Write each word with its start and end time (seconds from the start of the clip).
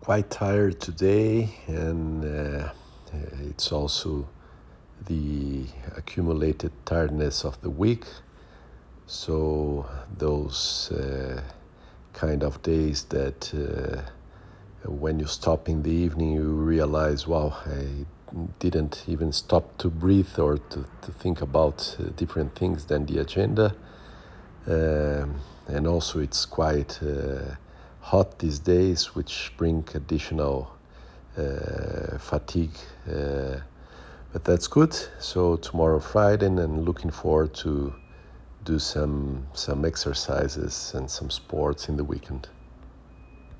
quite 0.00 0.30
tired 0.30 0.80
today, 0.80 1.50
and 1.66 2.24
uh, 2.24 2.70
it's 3.42 3.70
also 3.70 4.26
the 5.06 5.66
accumulated 5.94 6.72
tiredness 6.86 7.44
of 7.44 7.60
the 7.60 7.68
week. 7.68 8.06
So, 9.06 9.86
those 10.16 10.90
uh, 10.92 11.42
kind 12.14 12.42
of 12.42 12.62
days 12.62 13.04
that 13.04 13.52
uh, 13.54 14.88
when 14.88 15.18
you 15.18 15.26
stop 15.26 15.68
in 15.68 15.82
the 15.82 15.90
evening, 15.90 16.32
you 16.32 16.48
realize, 16.48 17.26
wow, 17.26 17.56
I 17.66 18.06
didn't 18.58 19.04
even 19.06 19.32
stop 19.32 19.76
to 19.78 19.90
breathe 19.90 20.38
or 20.38 20.56
to, 20.58 20.86
to 21.02 21.12
think 21.12 21.42
about 21.42 21.96
uh, 21.98 22.04
different 22.16 22.54
things 22.54 22.86
than 22.86 23.04
the 23.04 23.18
agenda. 23.18 23.74
Um, 24.66 25.40
and 25.66 25.86
also, 25.86 26.20
it's 26.20 26.46
quite 26.46 27.00
uh, 27.02 27.56
hot 28.00 28.38
these 28.38 28.58
days, 28.58 29.14
which 29.14 29.52
bring 29.56 29.84
additional 29.94 30.70
uh, 31.36 32.18
fatigue. 32.18 32.76
Uh, 33.08 33.58
but 34.32 34.44
that's 34.44 34.66
good. 34.66 34.94
So 35.18 35.56
tomorrow 35.56 35.98
Friday, 35.98 36.46
and 36.46 36.84
looking 36.84 37.10
forward 37.10 37.54
to 37.54 37.92
do 38.64 38.78
some 38.78 39.46
some 39.54 39.84
exercises 39.84 40.92
and 40.94 41.10
some 41.10 41.30
sports 41.30 41.88
in 41.88 41.96
the 41.96 42.04
weekend. 42.04 42.48